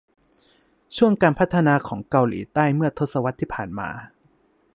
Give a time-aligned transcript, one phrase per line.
[0.95, 3.89] ช่วงการพัฒนาของเกาหลีใต้เมื่อทศวรรษที่ผ่านมา